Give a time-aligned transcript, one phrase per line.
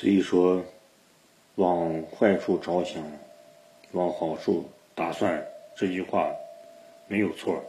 [0.00, 0.64] 所以说，
[1.56, 3.04] 往坏处着想，
[3.92, 5.46] 往好处打算，
[5.76, 6.34] 这句话
[7.06, 7.62] 没有错。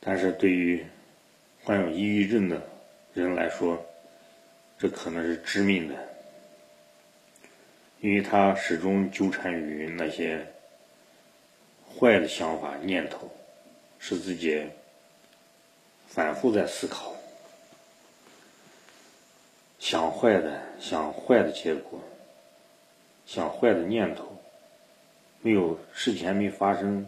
[0.00, 0.84] 但是对于
[1.62, 2.60] 患有抑郁症的
[3.14, 3.80] 人来说，
[4.76, 5.94] 这可能是致命的，
[8.00, 10.44] 因为他始终纠缠于那些
[11.96, 13.30] 坏的想法、念头，
[14.00, 14.60] 使自己
[16.08, 17.11] 反复在思考。
[19.92, 22.00] 想坏的，想坏的结果，
[23.26, 24.24] 想坏的念头，
[25.42, 27.06] 没有事前没发生，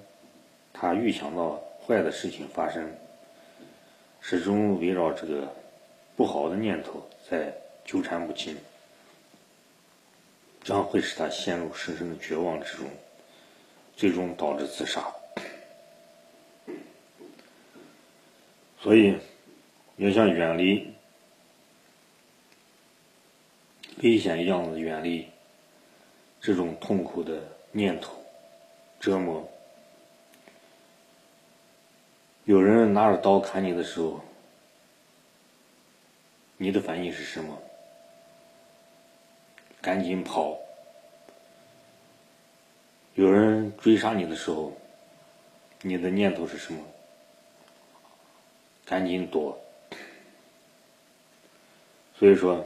[0.70, 2.86] 他预想到坏的事情发生，
[4.20, 5.50] 始终围绕这个
[6.14, 7.50] 不好的念头在
[7.86, 8.54] 纠缠不清，
[10.62, 12.86] 这样会使他陷入深深的绝望之中，
[13.96, 15.02] 最终导致自杀。
[18.78, 19.16] 所以，
[19.96, 20.93] 要想远离。
[24.04, 25.26] 危险一样的远离
[26.38, 28.12] 这种痛苦的念头
[29.00, 29.48] 折磨。
[32.44, 34.20] 有人拿着刀砍你的时候，
[36.58, 37.56] 你的反应是什么？
[39.80, 40.54] 赶紧跑。
[43.14, 44.76] 有人追杀你的时候，
[45.80, 46.84] 你的念头是什么？
[48.84, 49.58] 赶紧躲。
[52.18, 52.62] 所以说。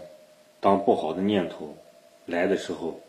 [0.60, 1.76] 当不好的念头
[2.26, 3.00] 来的时候，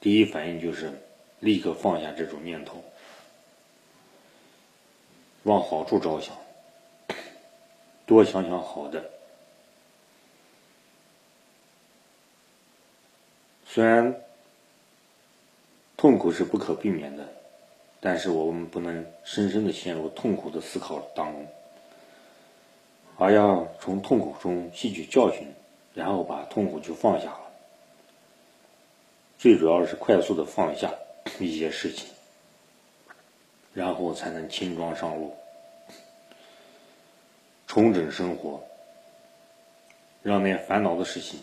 [0.00, 0.92] 第一反应就是
[1.40, 2.82] 立刻放下这种念头，
[5.42, 6.36] 往好处着想，
[8.06, 9.10] 多想想好的。
[13.66, 14.14] 虽然
[15.96, 17.26] 痛苦是不可避免的，
[18.00, 21.46] 但是我们不能深深的陷入痛苦的思考当中。
[23.22, 25.46] 而要从痛苦中吸取教训，
[25.94, 27.52] 然后把痛苦就放下了。
[29.38, 30.92] 最主要是快速的放下
[31.38, 32.08] 一些事情，
[33.74, 35.36] 然后才能轻装上路，
[37.68, 38.60] 重整生活，
[40.24, 41.38] 让那些烦恼的事情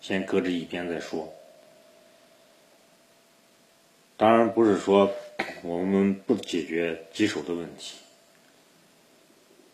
[0.00, 1.32] 先搁置一边再说。
[4.16, 5.08] 当然不是说
[5.62, 7.98] 我们不解决棘手的问题，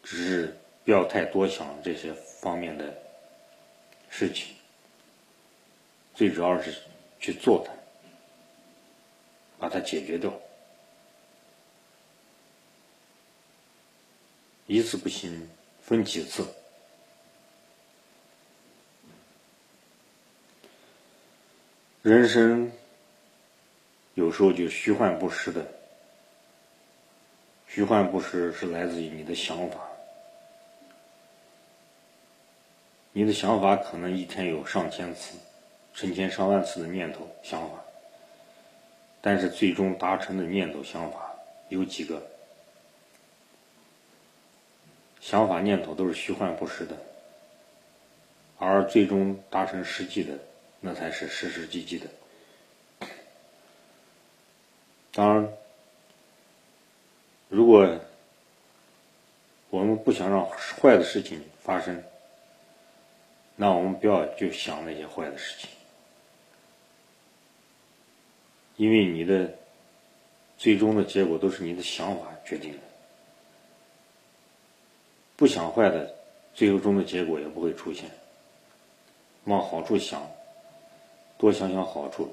[0.03, 0.55] 只是。
[0.89, 2.97] 不要太多想这些方面的
[4.09, 4.55] 事情，
[6.15, 6.75] 最主要是
[7.21, 7.71] 去做它，
[9.59, 10.33] 把它解决掉。
[14.67, 15.47] 一次不行，
[15.83, 16.43] 分几次。
[22.01, 22.73] 人生
[24.15, 25.71] 有时候就虚幻不实的，
[27.67, 29.87] 虚幻不实是来自于你的想法。
[33.19, 35.37] 你的想法可能一天有上千次、
[35.93, 37.83] 成千上万次的念头、想法，
[39.21, 41.35] 但是最终达成的念头、想法
[41.69, 42.23] 有几个？
[45.21, 46.97] 想法、念头都是虚幻不实的，
[48.57, 50.39] 而最终达成实际的，
[50.79, 52.07] 那才是实实际际的。
[55.11, 55.53] 当然，
[57.49, 57.99] 如果
[59.71, 62.01] 我们不想让坏的事情发生，
[63.61, 65.69] 那我们不要就想那些坏的事情，
[68.77, 69.53] 因为你的
[70.57, 72.79] 最终的结果都是你的想法决定的。
[75.35, 76.15] 不想坏的，
[76.55, 78.09] 最终的结果也不会出现。
[79.47, 80.25] 往好处想，
[81.37, 82.33] 多想想好处。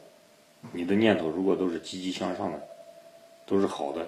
[0.72, 2.62] 你的念头如果都是积极向上的，
[3.48, 4.08] 都是好的，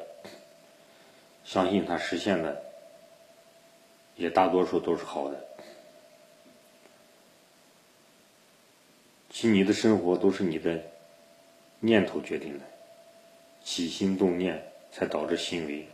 [1.44, 2.62] 相信它实现的
[4.16, 5.48] 也大多数都是好的。
[9.40, 10.84] 其你的生活都是你的
[11.80, 12.66] 念头决定的，
[13.64, 15.88] 起心动念才导致行为。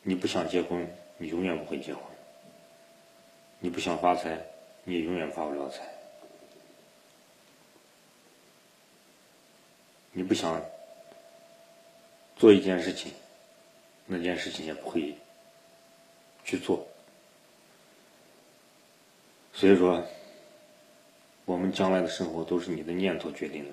[0.00, 2.02] 你不想结婚，你永远不会结婚；
[3.58, 4.42] 你不想发财，
[4.84, 5.82] 你也永远发不了财；
[10.12, 10.64] 你不想
[12.36, 13.12] 做一件事情，
[14.06, 15.14] 那件事情也不会
[16.42, 16.88] 去做。
[19.52, 20.02] 所以说。
[21.46, 23.70] 我们将来的生活都是你的念头决定的，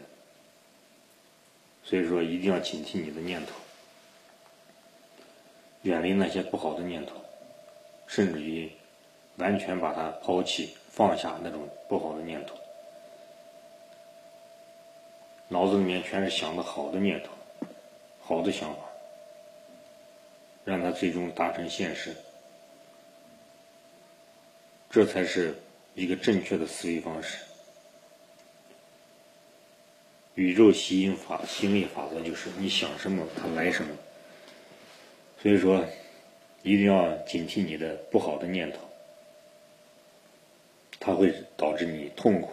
[1.84, 3.54] 所以说一定要警惕你的念头，
[5.82, 7.16] 远离那些不好的念头，
[8.06, 8.72] 甚至于
[9.38, 12.56] 完全把它抛弃、放下那种不好的念头，
[15.48, 17.32] 脑子里面全是想的好的念头、
[18.22, 18.82] 好的想法，
[20.64, 22.16] 让它最终达成现实。
[24.92, 25.56] 这才是
[25.96, 27.40] 一个正确的思维方式。
[30.36, 33.96] 宇宙吸引法、吸引力法则就是你想什么，它来什么。
[35.42, 35.86] 所以说，
[36.64, 38.80] 一定要警惕你的不好的念头，
[41.00, 42.52] 它会导致你痛苦，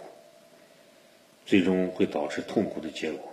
[1.46, 3.32] 最终会导致痛苦的结果。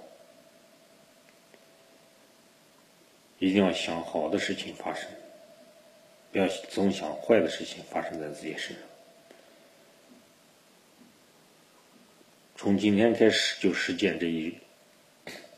[3.40, 5.10] 一定要想好的事情发生，
[6.32, 8.84] 不要总想坏的事情发生在自己身上。
[12.58, 14.58] 从今天开始就实践这一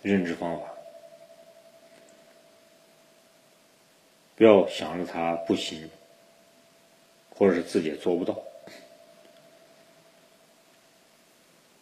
[0.01, 0.67] 认知方法。
[4.35, 5.89] 不要想着他不行，
[7.29, 8.37] 或者是自己做不到。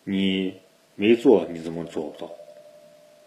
[0.04, 0.60] 你
[0.94, 2.32] 没做，你怎么做不到？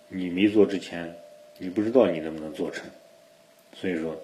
[0.07, 1.13] 你没做之前，
[1.59, 2.89] 你不知道你能不能做成。
[3.75, 4.17] 所以说，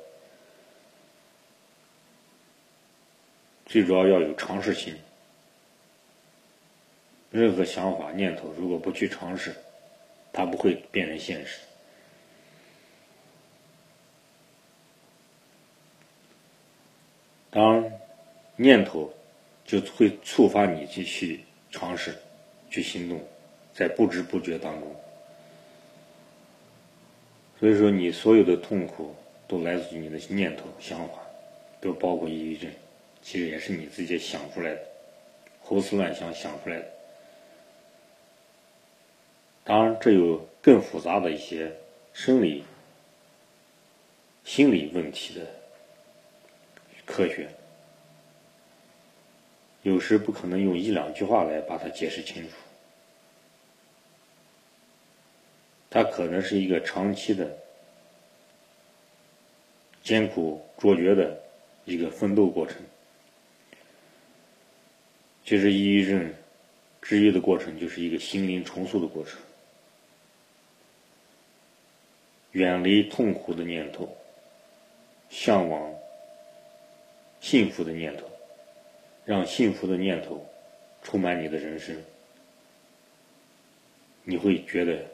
[3.67, 4.97] 最主要要有尝试心。
[7.37, 9.55] 任何想法、念头，如果不去尝试，
[10.33, 11.61] 它不会变成现实。
[17.51, 17.93] 当
[18.57, 19.13] 念头
[19.67, 21.41] 就会触发你去去
[21.71, 22.15] 尝试、
[22.71, 23.23] 去行动，
[23.75, 24.97] 在不知不觉当中。
[27.61, 29.15] 所以说，你所有的痛苦
[29.47, 31.19] 都来自于你的念头、想法，
[31.83, 32.71] 都包括抑郁症，
[33.21, 34.81] 其实也是你自己想出来的，
[35.61, 36.96] 胡思乱想想出来的。
[39.67, 41.77] 当然，这有更复杂的一些
[42.13, 42.63] 生理、
[44.45, 45.45] 心理问题的。
[47.05, 47.49] 科学
[49.83, 52.57] 有时不可能用一两句话来把它解释清楚，
[55.91, 57.57] 它可能是一个长期的
[60.03, 61.41] 艰苦卓绝的
[61.85, 62.77] 一个奋斗过程。
[65.45, 66.35] 其实，抑郁症
[67.03, 69.39] 治愈的过程就是一个心灵重塑的过程，
[72.57, 74.17] 远离痛苦的念头，
[75.29, 75.95] 向往。
[77.39, 78.25] 幸福的念头，
[79.27, 80.43] 让幸福的念头
[81.03, 81.95] 充满你的人生，
[84.25, 85.05] 你会觉得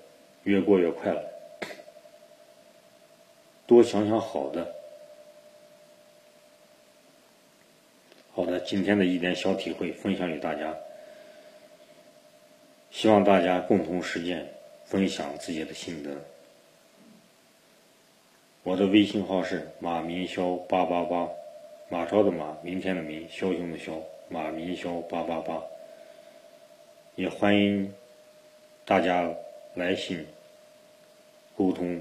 [0.45, 1.21] 越过越快乐。
[3.67, 4.73] 多想想好的，
[8.33, 10.75] 好的，今天的一点小体会分享给大家，
[12.93, 14.47] 希望大家共同实践，
[14.85, 16.17] 分享自己的心得。
[18.65, 21.29] 我的微信号是马明霄八八八。
[21.89, 25.61] 马超的马，明天的明，枭雄的枭，马明霄八八八。
[27.17, 27.93] 也欢迎
[28.85, 29.29] 大家
[29.75, 30.25] 来信
[31.57, 32.01] 沟通。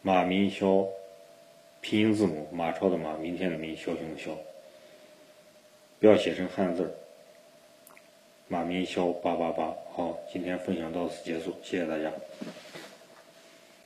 [0.00, 0.88] 马明霄，
[1.82, 4.30] 拼音字母，马超的马，明天的明，枭雄的枭。
[6.00, 6.96] 不要写成汉字
[8.48, 9.74] 马明霄八八八。
[9.92, 12.10] 好，今天分享到此结束，谢谢大家。